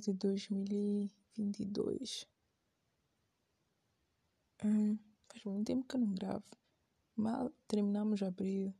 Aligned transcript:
2 0.00 0.42
de 0.42 0.52
maio 0.52 0.68
de 0.70 1.08
2022. 1.34 2.26
Hum, 4.64 4.98
faz 5.28 5.44
muito 5.44 5.66
tempo 5.66 5.86
que 5.86 5.96
eu 5.96 6.00
não 6.00 6.14
gravo. 6.14 6.44
Mal 7.16 7.50
terminamos 7.66 8.22
abril. 8.22 8.74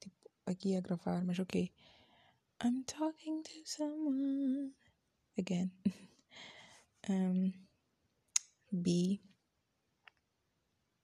Tipo, 0.00 0.30
aqui 0.46 0.76
a 0.76 0.80
gravar, 0.80 1.24
mas 1.24 1.38
ok. 1.38 1.72
I'm 2.62 2.84
talking 2.84 3.42
to 3.42 3.62
someone. 3.64 4.74
Again. 5.38 5.70
um, 7.08 7.52
B. 8.72 9.20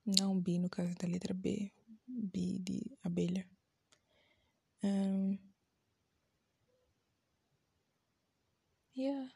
Não 0.05 0.39
B 0.39 0.59
no 0.59 0.69
caso 0.69 0.95
da 0.95 1.07
letra 1.07 1.33
B. 1.33 1.71
B 2.07 2.59
de 2.59 2.97
abelha. 3.03 3.47
Um, 4.83 5.37
yeah. 8.93 9.27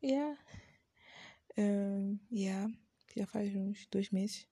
Yeah. 0.00 0.36
Um, 1.58 2.20
yeah. 2.30 2.68
Já 3.16 3.26
faz 3.26 3.54
uns 3.54 3.86
dois 3.90 4.10
meses. 4.10 4.46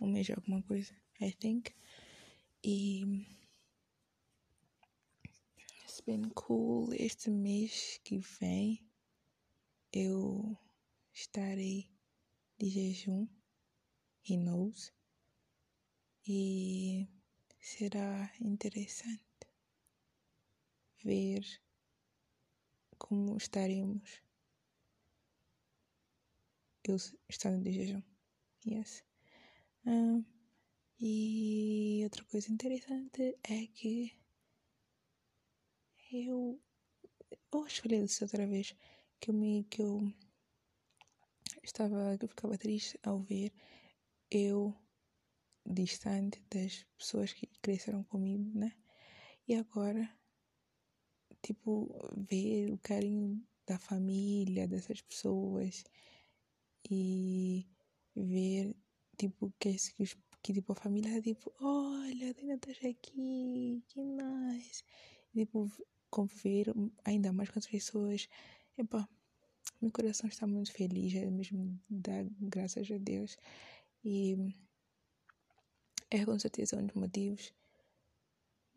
Um 0.00 0.08
mês 0.12 0.28
alguma 0.30 0.62
coisa, 0.62 0.94
I 1.20 1.32
think. 1.32 1.74
E. 2.62 3.24
It's 5.84 6.00
been 6.00 6.30
cool. 6.30 6.92
Este 6.92 7.30
mês 7.30 8.00
que 8.04 8.18
vem 8.18 8.84
eu 9.92 10.56
estarei 11.12 11.88
de 12.58 12.68
jejum. 12.68 13.28
He 14.28 14.36
knows. 14.36 14.92
E 16.26 17.06
será 17.60 18.32
interessante 18.40 19.22
ver 21.04 21.63
como 23.06 23.36
estaremos 23.36 24.22
eu 26.84 26.96
estando 27.28 27.62
de 27.62 27.72
jejum. 27.72 28.02
Yes. 28.66 29.04
Um, 29.86 30.24
e 30.98 32.00
outra 32.04 32.24
coisa 32.24 32.50
interessante 32.50 33.38
é 33.42 33.66
que 33.66 34.16
eu, 36.12 36.58
eu 37.52 37.64
acho 37.64 37.82
que 37.82 37.88
falei 37.88 38.02
disso 38.02 38.24
outra 38.24 38.46
vez 38.46 38.74
que 39.20 39.30
eu 39.30 39.34
me 39.34 39.64
que 39.64 39.82
eu 39.82 40.12
estava 41.62 42.16
que 42.16 42.24
eu 42.24 42.28
ficava 42.28 42.56
triste 42.56 42.98
ao 43.02 43.20
ver 43.20 43.52
eu 44.30 44.74
distante 45.66 46.42
das 46.50 46.84
pessoas 46.98 47.32
que 47.32 47.46
cresceram 47.60 48.02
comigo, 48.04 48.50
né? 48.58 48.72
E 49.48 49.54
agora, 49.54 50.08
tipo, 51.44 51.88
ver 52.16 52.72
o 52.72 52.78
carinho 52.78 53.40
da 53.66 53.78
família 53.78 54.66
dessas 54.66 55.00
pessoas 55.02 55.84
e 56.90 57.66
ver, 58.16 58.74
tipo, 59.18 59.52
que, 59.58 59.74
que, 59.74 60.04
que 60.42 60.52
tipo, 60.54 60.72
a 60.72 60.76
família, 60.76 61.20
tipo, 61.20 61.52
olha, 61.60 62.34
ainda 62.38 62.54
estás 62.54 62.78
aqui, 62.78 63.82
que 63.88 64.00
nice. 64.00 64.82
E, 65.34 65.40
tipo, 65.44 65.70
conviver 66.10 66.72
ainda 67.04 67.32
mais 67.32 67.50
com 67.50 67.58
as 67.58 67.66
pessoas. 67.66 68.28
Epá, 68.78 69.06
meu 69.80 69.90
coração 69.92 70.28
está 70.28 70.46
muito 70.46 70.72
feliz, 70.72 71.14
é 71.14 71.30
mesmo 71.30 71.78
dar 71.90 72.24
graças 72.40 72.90
a 72.90 72.98
Deus. 72.98 73.36
E 74.04 74.36
é 76.10 76.24
com 76.24 76.38
certeza 76.38 76.76
um 76.76 76.86
dos 76.86 76.96
motivos 76.96 77.52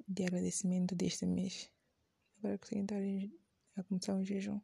de 0.07 0.23
agradecimento 0.25 0.95
deste 0.95 1.25
mês. 1.25 1.69
Agora 2.39 2.57
que 2.57 2.77
entrar 2.77 3.01
a 3.75 3.83
começar 3.83 4.13
um 4.13 4.23
jejum. 4.23 4.59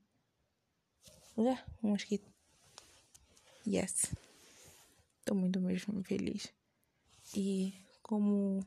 Olha, 1.35 1.63
um 1.81 1.89
mosquito. 1.89 2.31
Yes. 3.65 4.13
Estou 5.19 5.35
muito 5.35 5.59
mesmo 5.59 6.03
feliz. 6.03 6.53
E 7.35 7.73
como 8.03 8.63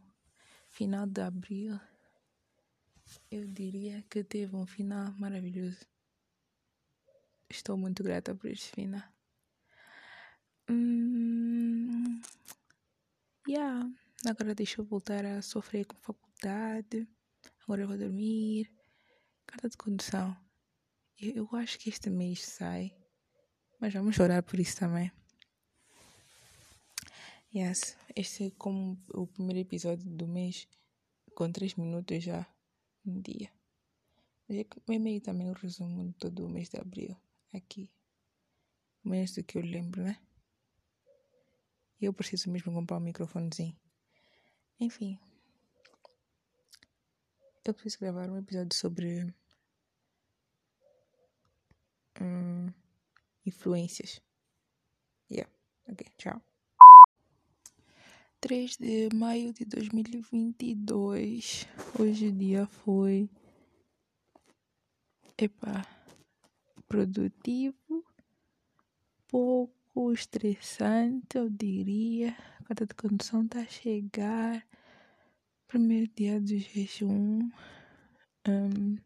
final 0.71 1.07
de 1.07 1.21
abril, 1.21 1.79
eu 3.31 3.47
diria 3.47 4.03
que 4.11 4.25
teve 4.25 4.57
um 4.57 4.67
final 4.67 5.13
maravilhoso. 5.13 5.87
Estou 7.49 7.77
muito 7.77 8.03
grata 8.03 8.35
por 8.35 8.51
este 8.51 8.71
final. 8.73 9.03
Hum, 10.69 12.21
yeah. 13.49 13.89
Agora 14.27 14.55
deixa 14.55 14.81
eu 14.81 14.85
voltar 14.85 15.25
a 15.25 15.41
sofrer 15.43 15.85
com 15.87 15.97
faculdade. 15.97 17.07
Agora 17.63 17.83
eu 17.83 17.89
vou 17.89 17.97
dormir. 17.97 18.76
Carta 19.47 19.69
de 19.69 19.77
condução. 19.77 20.37
Eu, 21.19 21.49
eu 21.51 21.59
acho 21.59 21.79
que 21.79 21.89
este 21.89 22.11
mês 22.11 22.45
sai. 22.45 22.95
Mas 23.81 23.93
vamos 23.93 24.19
orar 24.19 24.43
por 24.43 24.59
isso 24.59 24.77
também. 24.77 25.11
Yes. 27.55 27.97
Este 28.15 28.47
é 28.47 28.51
como 28.51 29.03
o 29.15 29.27
primeiro 29.27 29.61
episódio 29.61 30.09
do 30.11 30.27
mês. 30.27 30.69
Com 31.35 31.53
3 31.53 31.75
minutos 31.75 32.25
já 32.25 32.47
um 33.05 33.21
dia. 33.21 33.51
É 34.49 34.99
meio 34.99 35.21
também 35.21 35.51
o 35.51 35.55
resumo 35.55 36.09
de 36.09 36.15
todo 36.15 36.47
o 36.47 36.49
mês 36.49 36.69
de 36.69 36.79
abril. 36.79 37.17
Aqui. 37.55 37.91
Menos 39.03 39.33
do 39.33 39.43
que 39.43 39.59
eu 39.59 39.63
lembro, 39.63 40.03
né? 40.03 40.21
Eu 42.01 42.13
preciso 42.13 42.51
mesmo 42.51 42.73
comprar 42.73 42.99
um 42.99 43.01
microfonezinho. 43.01 43.77
Enfim. 44.79 45.19
Eu 47.67 47.75
preciso 47.75 47.99
gravar 47.99 48.31
um 48.31 48.39
episódio 48.39 48.79
sobre. 48.79 49.35
Hum, 52.21 52.73
influências. 53.45 54.21
Yeah. 55.29 55.53
Ok, 55.89 56.07
tchau. 56.17 56.41
3 58.41 58.77
de 58.77 59.09
maio 59.13 59.53
de 59.53 59.65
2022. 59.65 61.67
Hoje 61.99 62.29
o 62.29 62.33
dia 62.33 62.69
foi. 62.69 63.29
Epa. 65.37 65.85
Produtivo. 66.87 68.05
Pouco 69.27 70.13
estressante, 70.13 71.37
eu 71.37 71.51
diria. 71.51 72.31
A 72.61 72.63
carta 72.63 72.87
de 72.87 72.95
condução 72.95 73.45
está 73.45 73.59
a 73.59 73.67
chegar. 73.67 74.65
Primeiro 75.69 76.11
dia 76.15 76.41
do 76.41 76.57
jejum. 76.57 77.51
Um, 78.49 78.97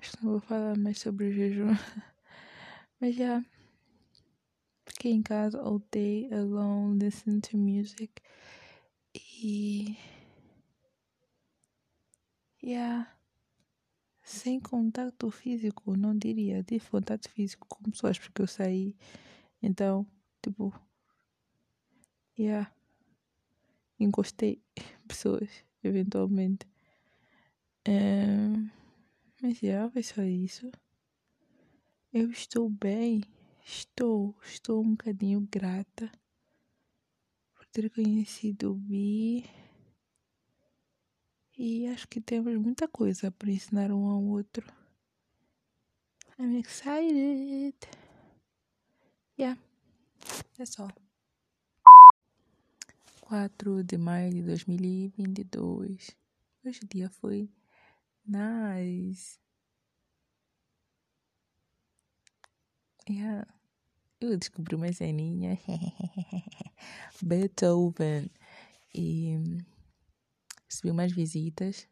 acho 0.00 0.16
que 0.16 0.24
não 0.24 0.32
vou 0.32 0.40
falar 0.40 0.76
mais 0.76 0.98
sobre 0.98 1.26
o 1.26 1.32
jejum. 1.32 1.68
Mas 3.00 3.14
já. 3.14 3.44
Fiquei 4.86 5.12
em 5.12 5.22
casa 5.22 5.60
all 5.60 5.82
day 5.90 6.32
alone, 6.32 6.98
listening 6.98 7.40
to 7.40 7.56
music. 7.56 8.22
E. 9.14 9.96
Yeah 12.62 13.14
sem 14.24 14.58
contato 14.58 15.30
físico, 15.30 15.96
não 15.96 16.16
diria, 16.16 16.62
de 16.62 16.80
contato 16.80 17.28
físico 17.28 17.66
com 17.68 17.90
pessoas, 17.90 18.18
porque 18.18 18.40
eu 18.40 18.46
saí, 18.46 18.96
então, 19.62 20.06
tipo, 20.42 20.72
yeah, 22.38 22.72
encostei 23.98 24.62
pessoas, 25.08 25.50
eventualmente. 25.82 26.66
Mas 29.42 29.60
yeah, 29.60 29.90
foi 29.90 30.02
só 30.02 30.22
isso. 30.22 30.70
Eu 32.12 32.30
estou 32.30 32.70
bem, 32.70 33.22
estou, 33.64 34.34
estou 34.42 34.82
um 34.82 34.92
bocadinho 34.92 35.46
grata 35.50 36.10
por 37.54 37.66
ter 37.66 37.90
conhecido 37.90 38.72
o 38.72 38.74
Bi 38.74 39.44
e 41.58 41.86
acho 41.88 42.08
que 42.08 42.20
temos 42.20 42.56
muita 42.56 42.88
coisa 42.88 43.30
para 43.30 43.50
ensinar 43.50 43.90
um 43.92 44.08
ao 44.08 44.22
outro. 44.22 44.66
I'm 46.38 46.58
excited. 46.58 47.76
Yeah, 49.38 49.56
that's 50.56 50.80
all. 50.80 51.03
4 53.34 53.82
de 53.82 53.98
maio 53.98 54.30
de 54.30 54.42
2022. 54.42 56.16
Hoje 56.64 56.80
o 56.84 56.86
dia 56.86 57.10
foi 57.10 57.50
nice. 58.24 59.40
Yeah. 63.10 63.44
Eu 64.20 64.38
descobri 64.38 64.76
uma 64.76 64.92
ceninha. 64.92 65.58
Beethoven. 67.20 68.30
E 68.94 69.34
recebi 70.68 70.92
umas 70.92 71.10
visitas. 71.10 71.88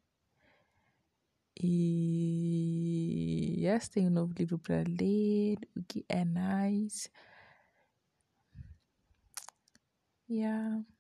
E 1.61 3.57
yes, 3.59 3.89
tenho 3.89 4.07
um 4.11 4.13
novo 4.13 4.33
livro 4.39 4.61
para 4.61 4.85
ler, 4.89 5.59
o 5.77 5.83
que 5.83 6.05
é 6.09 6.25
nice. 6.25 7.11
Yeah. 10.29 10.92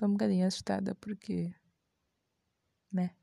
Estou 0.00 0.08
um 0.08 0.12
bocadinho 0.12 0.46
assustada 0.46 0.94
porque, 0.94 1.54
né? 2.90 3.14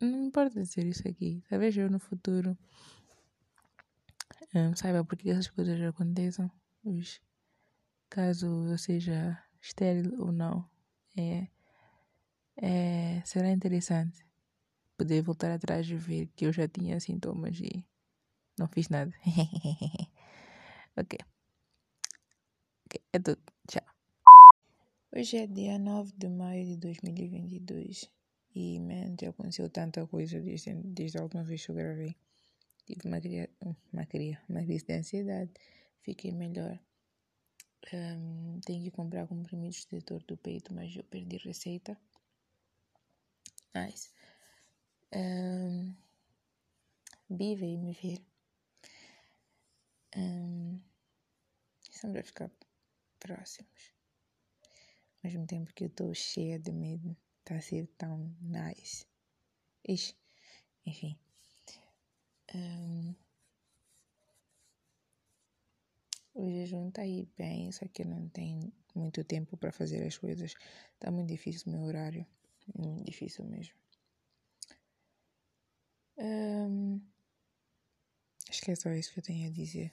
não 0.00 0.24
importa 0.24 0.60
dizer 0.60 0.84
isso 0.84 1.06
aqui. 1.06 1.44
Talvez 1.48 1.76
eu 1.76 1.88
no 1.88 2.00
futuro 2.00 2.58
um, 4.52 4.74
saiba 4.74 5.04
porque 5.04 5.30
essas 5.30 5.46
coisas 5.46 5.80
aconteçam. 5.80 6.50
Os, 6.82 7.22
caso 8.08 8.48
eu 8.66 8.76
seja 8.76 9.40
estéril 9.62 10.12
ou 10.20 10.32
não. 10.32 10.68
É, 11.16 11.46
é, 12.56 13.22
será 13.24 13.48
interessante 13.52 14.26
poder 14.98 15.22
voltar 15.22 15.52
atrás 15.52 15.88
e 15.88 15.94
ver 15.94 16.26
que 16.34 16.46
eu 16.46 16.52
já 16.52 16.66
tinha 16.66 16.98
sintomas 16.98 17.60
e 17.60 17.86
não 18.58 18.66
fiz 18.66 18.88
nada. 18.88 19.14
ok. 20.98 21.16
Ok, 22.86 23.00
é 23.12 23.18
tudo. 23.20 23.40
Hoje 25.12 25.38
é 25.38 25.46
dia 25.48 25.76
9 25.76 26.12
de 26.16 26.28
maio 26.28 26.64
de 26.64 26.76
2022 26.76 28.08
e, 28.54 28.78
man, 28.78 29.16
já 29.20 29.30
aconteceu 29.30 29.68
tanta 29.68 30.06
coisa 30.06 30.40
desde, 30.40 30.72
desde 30.72 31.18
a 31.18 31.22
última 31.22 31.42
vez 31.42 31.66
que 31.66 31.72
eu 31.72 31.74
gravei. 31.74 32.14
Tive 32.86 33.08
uma, 33.08 33.18
uma, 33.60 33.76
uma 34.48 34.64
crise 34.64 34.84
de 34.86 34.92
ansiedade, 34.94 35.50
fiquei 36.02 36.30
melhor. 36.30 36.78
Um, 37.92 38.60
tenho 38.64 38.84
que 38.84 38.92
comprar 38.92 39.26
comprimidos 39.26 39.84
de 39.90 39.98
dor 39.98 40.22
do 40.22 40.36
peito, 40.36 40.72
mas 40.72 40.94
eu 40.94 41.02
perdi 41.02 41.38
receita. 41.38 41.98
Nice. 43.74 44.10
Um, 45.12 45.92
Bi 47.28 47.56
veio 47.56 47.80
me 47.80 47.92
ver. 47.94 48.24
Um, 50.16 50.80
estamos 51.90 52.16
a 52.16 52.22
ficar 52.22 52.50
próximos. 53.18 53.99
Ao 55.22 55.30
mesmo 55.30 55.46
tempo 55.46 55.72
que 55.74 55.84
eu 55.84 55.88
estou 55.88 56.14
cheia 56.14 56.58
de 56.58 56.72
medo. 56.72 57.14
Está 57.40 57.56
a 57.56 57.60
ser 57.60 57.86
tão 57.98 58.34
nice. 58.40 59.06
Ixi, 59.86 60.14
enfim. 60.86 61.18
Um, 62.54 63.14
o 66.34 66.50
jejum 66.50 66.88
está 66.88 67.02
aí 67.02 67.28
bem, 67.36 67.70
só 67.70 67.86
que 67.88 68.02
eu 68.02 68.06
não 68.06 68.28
tenho 68.28 68.72
muito 68.94 69.22
tempo 69.24 69.56
para 69.56 69.72
fazer 69.72 70.06
as 70.06 70.16
coisas. 70.16 70.54
Está 70.94 71.10
muito 71.10 71.28
difícil 71.28 71.64
o 71.66 71.76
meu 71.76 71.82
horário. 71.82 72.26
Muito 72.74 73.04
difícil 73.04 73.44
mesmo. 73.44 73.74
Um, 76.16 77.00
acho 78.48 78.62
que 78.62 78.70
é 78.70 78.74
só 78.74 78.90
isso 78.92 79.12
que 79.12 79.18
eu 79.18 79.24
tenho 79.24 79.48
a 79.48 79.52
dizer. 79.52 79.92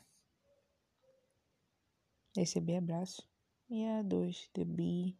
Receber 2.36 2.78
abraço. 2.78 3.28
E 3.70 3.86
a 3.86 4.02
dois 4.02 4.50
de 4.54 4.64
Bi 4.64 5.18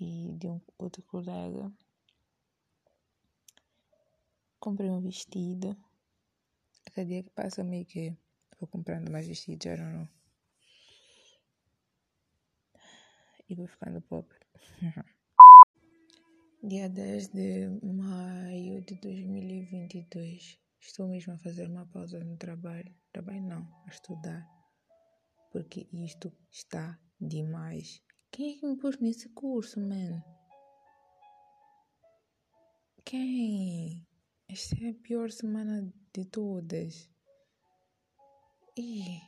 e 0.00 0.32
de 0.32 0.48
um 0.48 0.60
outro 0.78 1.02
colega. 1.02 1.70
Comprei 4.58 4.88
um 4.90 5.00
vestido. 5.00 5.76
Cada 6.84 7.04
dia 7.04 7.22
que 7.22 7.30
passa 7.30 7.62
meio 7.62 7.84
que 7.84 8.16
vou 8.58 8.66
comprando 8.68 9.10
mais 9.10 9.26
vestidos, 9.26 9.64
já 9.64 9.76
não. 9.76 10.08
E 13.48 13.54
vou 13.54 13.66
ficando 13.66 14.00
pobre. 14.00 14.38
Dia 16.62 16.88
10 16.88 17.28
de 17.28 17.68
maio 17.84 18.82
de 18.82 18.94
2022. 18.96 20.58
Estou 20.80 21.06
mesmo 21.06 21.34
a 21.34 21.38
fazer 21.38 21.68
uma 21.68 21.86
pausa 21.86 22.18
no 22.24 22.36
trabalho. 22.36 22.92
Trabalho 23.12 23.42
não, 23.42 23.84
a 23.86 23.90
estudar. 23.90 24.55
Porque 25.56 25.88
isto 25.90 26.30
está 26.50 27.00
demais. 27.18 28.02
Quem 28.30 28.52
é 28.52 28.60
que 28.60 28.66
me 28.66 28.76
pôs 28.76 28.98
nesse 29.00 29.30
curso, 29.30 29.80
man? 29.80 30.22
Quem? 33.06 34.06
Esta 34.50 34.76
é 34.84 34.90
a 34.90 34.94
pior 35.02 35.30
semana 35.30 35.90
de 36.12 36.26
todas. 36.26 37.10
E 38.76 39.18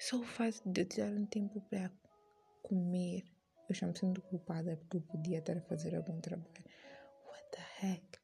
só 0.00 0.16
o 0.16 0.24
fato 0.24 0.68
de 0.68 0.80
eu 0.80 0.88
tirar 0.88 1.12
um 1.12 1.26
tempo 1.26 1.60
para 1.70 1.92
comer, 2.64 3.22
eu 3.68 3.74
já 3.76 3.86
me 3.86 3.96
sinto 3.96 4.20
culpada 4.22 4.76
porque 4.78 4.96
eu 4.96 5.02
podia 5.02 5.38
estar 5.38 5.56
a 5.56 5.62
fazer 5.62 5.94
algum 5.94 6.20
trabalho. 6.20 6.64
What 7.28 7.50
the 7.52 7.86
heck? 7.86 8.18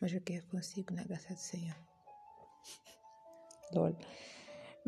Mas 0.00 0.12
o 0.12 0.20
que 0.20 0.32
eu 0.32 0.46
consigo 0.48 0.92
na 0.94 1.04
graça 1.04 1.32
do 1.32 1.38
Senhor? 1.38 1.76
Lol. 3.72 3.96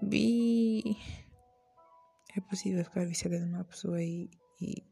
Bi. 0.02 0.96
É 2.36 2.40
possível 2.40 2.84
ficar 2.84 3.06
viciada 3.06 3.38
numa 3.38 3.64
pessoa 3.64 4.02
e. 4.02 4.30
e... 4.60 4.82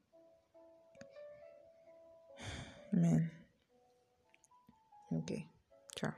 Man. 2.92 3.30
Ok. 5.10 5.48
Tchau. 5.96 6.12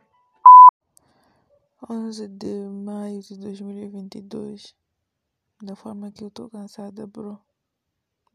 11 1.89 2.29
de 2.29 2.69
maio 2.69 3.23
de 3.23 3.39
2022. 3.39 4.75
Da 5.63 5.75
forma 5.77 6.13
que 6.13 6.25
eu 6.25 6.31
tô 6.31 6.51
cansada, 6.51 7.07
bro. 7.07 7.41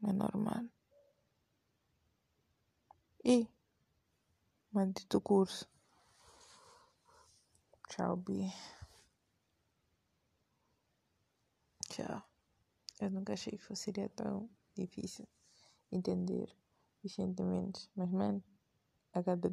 É 0.02 0.12
normal. 0.12 0.64
E. 3.24 3.46
Maldito 4.72 5.20
curso. 5.20 5.68
Tchau, 7.88 8.16
Bi. 8.16 8.52
Tchau. 11.88 12.22
Eu 13.00 13.10
nunca 13.10 13.32
achei 13.32 13.56
que 13.56 13.76
seria 13.76 14.08
tão 14.10 14.48
difícil 14.74 15.26
entender 15.90 16.54
os 17.02 17.14
sentimentos. 17.14 17.88
Mas, 17.94 18.10
mano, 18.10 18.42
a 19.12 19.22
cada 19.22 19.48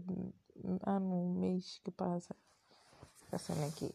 ano, 0.86 1.34
mês 1.36 1.80
que 1.84 1.92
passa, 1.92 2.36
cena 3.38 3.68
aqui 3.68 3.94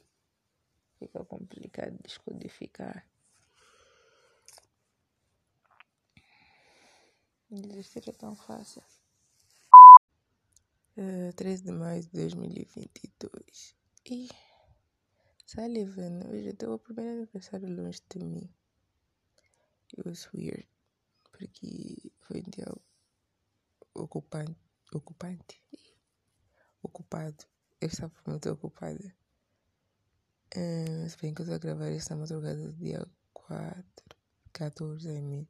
fica 0.98 1.24
complicado 1.24 1.96
de 1.96 2.02
descodificar. 2.02 3.06
Desistir 7.50 8.08
é 8.08 8.12
tão 8.12 8.36
fácil. 8.36 8.82
Uh, 10.96 11.30
eh, 11.30 11.32
13 11.32 11.64
de 11.64 11.72
maio 11.72 12.02
de 12.02 12.10
2022. 12.10 13.74
E 14.06 14.28
Sullivan, 15.50 16.20
hoje 16.30 16.54
é 16.56 16.68
o 16.68 16.78
primeiro 16.78 17.10
aniversário 17.10 17.68
longe 17.74 18.00
de 18.08 18.24
mim. 18.24 18.48
It 19.92 20.08
was 20.08 20.32
weird. 20.32 20.68
Porque 21.32 22.12
foi 22.20 22.40
um 22.40 22.50
dia 22.50 22.72
ocupante. 23.92 24.56
Ocupante? 24.94 25.60
Ocupado. 26.80 27.44
Eu 27.80 27.88
estava 27.88 28.14
muito 28.28 28.48
ocupada. 28.48 29.12
Uh, 30.56 31.10
se 31.10 31.16
bem 31.20 31.34
que 31.34 31.42
eu 31.42 31.44
estou 31.44 31.56
a 31.56 31.58
gravar 31.58 31.88
esta 31.88 32.14
madrugada 32.14 32.68
do 32.68 32.72
dia 32.74 33.04
4, 33.32 33.84
14, 34.52 35.08
I 35.08 35.20
mean. 35.20 35.48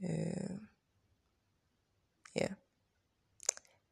Uh, 0.00 0.66
yeah. 2.34 2.56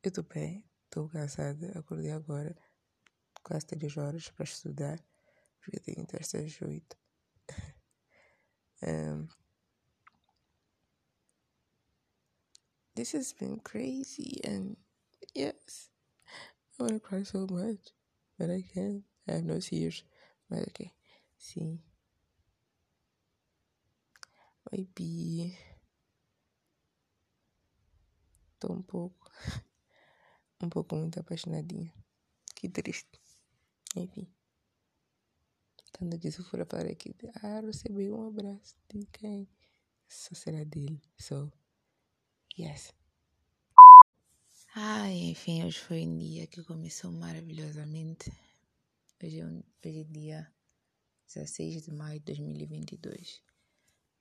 Eu 0.03 0.09
estou 0.09 0.25
bem, 0.25 0.65
estou 0.87 1.07
cansada. 1.11 1.79
Acordei 1.79 2.13
agora, 2.13 2.57
quase 3.45 3.67
3 3.67 3.97
horas 3.97 4.29
para 4.31 4.45
estudar, 4.45 4.99
porque 5.61 5.79
tenho 5.79 6.05
testes 6.07 6.57
às 6.57 6.63
8. 6.63 6.97
Um, 8.83 9.29
this 12.97 13.13
has 13.13 13.33
been 13.33 13.61
crazy, 13.61 14.41
and 14.45 14.77
yes, 15.35 15.91
I 16.79 16.83
want 16.83 16.95
to 16.95 17.01
cry 17.01 17.23
so 17.23 17.47
much, 17.49 17.93
but 18.39 18.51
I 18.51 18.63
can't. 18.75 19.05
I 19.29 19.33
have 19.35 19.45
no 19.45 19.61
tears. 19.61 20.05
But 20.51 20.69
okay, 20.69 20.93
sim. 21.39 21.79
Maybe. 24.73 25.57
Tô 28.59 28.73
um 28.73 28.83
pouco. 28.83 29.31
um 30.63 30.69
pouco 30.69 30.97
muito 30.97 31.21
apaixonadinha. 31.21 31.93
Que 32.55 32.69
triste. 32.69 33.24
Enfim. 33.97 34.27
Quando 35.97 36.19
disse 36.19 36.43
for 36.43 36.61
a 36.61 36.67
falar 36.67 36.87
aqui, 36.87 37.15
ah, 37.43 37.61
recebi 37.61 38.11
um 38.11 38.27
abraço 38.27 38.75
de 38.93 39.07
quem? 39.07 39.49
Só 40.09 40.35
será 40.35 40.65
dele. 40.65 41.01
So, 41.17 41.53
yes. 42.59 42.93
Ai, 44.75 45.15
enfim, 45.31 45.65
hoje 45.65 45.79
foi 45.79 46.05
um 46.05 46.19
dia 46.19 46.49
que 46.49 46.65
começou 46.65 47.13
maravilhosamente. 47.13 48.33
Hoje 49.23 49.39
é, 49.39 49.47
um, 49.47 49.63
hoje 49.85 50.01
é 50.01 50.05
dia 50.05 50.53
16 51.33 51.85
de 51.85 51.93
maio 51.93 52.19
de 52.19 52.27
2022. 52.35 53.41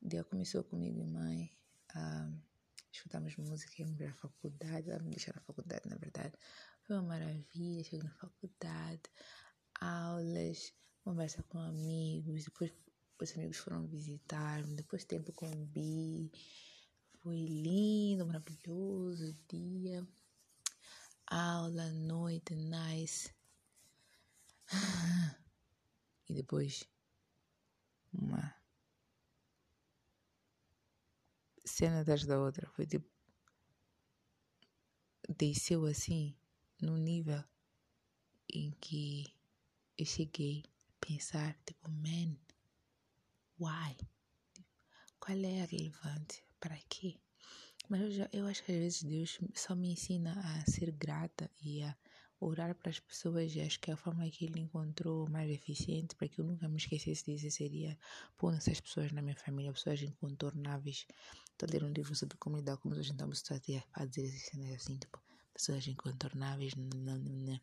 O 0.04 0.08
dia 0.08 0.24
começou 0.24 0.64
comigo 0.64 1.00
e 1.00 1.06
mãe. 1.06 1.52
Ah, 1.96 2.32
escutamos 2.92 3.36
música, 3.38 3.74
íamos 3.80 3.98
para 3.98 4.12
a 4.12 4.14
faculdade. 4.14 4.92
Ela 4.92 5.02
me 5.02 5.10
deixou 5.10 5.34
na 5.34 5.42
faculdade, 5.42 5.90
na 5.90 5.96
verdade. 5.96 6.36
Foi 6.84 6.98
uma 6.98 7.08
maravilha. 7.08 7.84
Cheguei 7.84 8.04
na 8.04 8.14
faculdade, 8.14 9.02
aulas 9.84 10.74
conversa 11.04 11.44
com 11.44 11.60
amigos, 11.60 12.46
depois 12.46 12.72
os 13.20 13.38
amigos 13.38 13.58
foram 13.58 13.86
visitar-me, 13.88 14.76
depois 14.76 15.04
tempo 15.04 15.32
com 15.34 15.50
o 15.50 15.66
Bi. 15.66 16.32
foi 17.22 17.46
lindo, 17.46 18.26
maravilhoso 18.26 19.34
dia. 19.48 20.08
Aula, 21.28 21.92
noite, 21.92 22.56
nice. 22.56 23.34
E 26.30 26.34
depois 26.34 26.88
uma 28.14 28.56
cena 31.66 32.00
atrás 32.00 32.26
da 32.26 32.40
outra. 32.40 32.70
Foi 32.70 32.86
tipo. 32.86 33.06
Desceu 35.38 35.86
assim, 35.86 36.34
num 36.82 36.98
nível 36.98 37.44
em 38.50 38.72
que 38.80 39.34
eu 39.98 40.06
cheguei 40.06 40.64
a 40.90 41.06
pensar, 41.06 41.56
tipo, 41.66 41.90
man, 41.90 42.36
why? 43.60 43.96
Qual 45.20 45.38
é 45.38 45.62
a 45.62 45.66
relevância? 45.66 46.44
Para 46.60 46.78
quê? 46.90 47.20
Mas 47.90 48.02
eu, 48.02 48.12
já, 48.12 48.30
eu 48.32 48.48
acho 48.48 48.64
que 48.64 48.72
às 48.72 48.78
vezes 48.78 49.04
Deus 49.04 49.40
só 49.54 49.76
me 49.76 49.92
ensina 49.92 50.34
a 50.40 50.72
ser 50.72 50.92
grata 50.92 51.50
e 51.62 51.84
a 51.84 51.96
orar 52.40 52.76
para 52.76 52.90
as 52.90 53.00
pessoas 53.00 53.56
e 53.56 53.62
acho 53.62 53.80
que 53.80 53.92
a 53.92 53.98
forma 53.98 54.30
que 54.30 54.46
ele 54.46 54.60
encontrou 54.60 55.30
mais 55.30 55.50
eficiente 55.50 56.16
para 56.16 56.28
que 56.28 56.40
eu 56.40 56.46
nunca 56.46 56.68
me 56.68 56.78
esquecesse 56.78 57.26
disso 57.26 57.50
seria 57.52 57.98
pondo 58.38 58.58
essas 58.58 58.80
pessoas 58.82 59.12
na 59.12 59.22
minha 59.22 59.36
família, 59.36 59.72
pessoas 59.72 60.02
incontornáveis. 60.02 61.06
Estou 61.52 61.70
a 61.70 61.72
ler 61.72 61.84
um 61.84 61.94
livro 61.94 62.16
sobre 62.16 62.38
como 62.38 62.58
lidar 62.58 62.78
com 62.78 62.90
pessoas, 62.90 63.10
então 63.10 63.30
estou 63.32 63.56
a 63.94 64.06
dizer 64.06 64.34
assim, 64.76 64.98
tipo, 64.98 65.22
pessoas 65.54 65.88
incontornáveis. 65.88 66.74
Não, 66.76 67.18
não. 67.18 67.60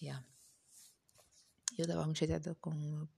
Yeah. 0.00 0.24
Eu 1.78 1.84
estava 1.84 2.04
muito 2.04 2.18
chateada 2.18 2.54
com 2.56 2.70
o 2.70 3.08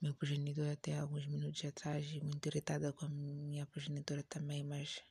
meu 0.00 0.14
progenitor 0.14 0.68
até 0.68 0.98
alguns 0.98 1.26
minutos 1.26 1.64
atrás 1.64 2.06
e 2.10 2.20
muito 2.20 2.46
irritada 2.48 2.92
com 2.92 3.04
a 3.04 3.08
minha 3.08 3.66
progenitora 3.66 4.22
também, 4.22 4.64
mas 4.64 5.02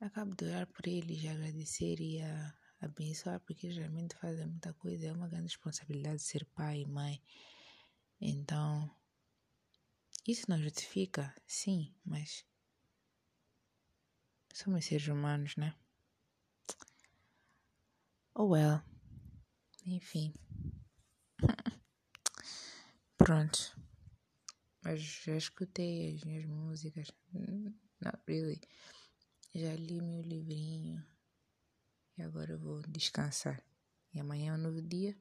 acabo 0.00 0.34
de 0.36 0.44
orar 0.44 0.66
por 0.68 0.86
eles 0.86 1.22
e 1.22 1.28
agradecer 1.28 2.00
e 2.00 2.22
a 2.22 2.54
abençoar 2.80 3.40
porque 3.40 3.68
realmente 3.68 4.14
fazem 4.16 4.46
muita 4.46 4.72
coisa. 4.74 5.06
É 5.06 5.12
uma 5.12 5.28
grande 5.28 5.48
responsabilidade 5.48 6.22
ser 6.22 6.44
pai 6.54 6.82
e 6.82 6.86
mãe. 6.86 7.20
Então, 8.20 8.88
isso 10.26 10.48
não 10.48 10.62
justifica, 10.62 11.34
sim, 11.46 11.92
mas 12.04 12.46
somos 14.54 14.84
seres 14.84 15.08
humanos, 15.08 15.56
né? 15.56 15.74
Oh 18.36 18.46
well. 18.46 18.93
Enfim. 19.86 20.32
Pronto. 23.18 23.76
Mas 24.82 25.00
já 25.00 25.36
escutei 25.36 26.14
as 26.14 26.24
minhas 26.24 26.44
músicas. 26.46 27.10
Not 28.00 28.18
really. 28.26 28.60
Já 29.54 29.74
li 29.74 30.00
meu 30.00 30.22
livrinho. 30.22 31.04
E 32.16 32.22
agora 32.22 32.52
eu 32.52 32.58
vou 32.58 32.82
descansar. 32.88 33.62
E 34.12 34.20
amanhã 34.20 34.52
é 34.52 34.54
um 34.54 34.62
novo 34.62 34.80
dia, 34.80 35.16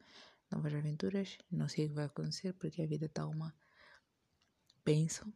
novas 0.51 0.73
aventuras. 0.73 1.37
Não 1.51 1.67
sei 1.67 1.85
o 1.85 1.89
que 1.89 1.95
vai 1.95 2.05
acontecer 2.05 2.53
porque 2.53 2.81
a 2.81 2.87
vida 2.87 3.07
está 3.07 3.25
uma 3.25 3.53
bênção. 4.85 5.33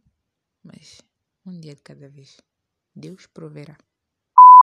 Mas 0.63 1.01
um 1.46 1.60
dia 1.60 1.75
de 1.75 1.81
cada 1.81 2.10
vez. 2.10 2.38
Deus 2.96 3.27
proverá. 3.27 3.77